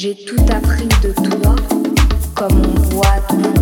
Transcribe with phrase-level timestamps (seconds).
[0.00, 1.56] J'ai tout appris de toi
[2.36, 3.57] comme on voit de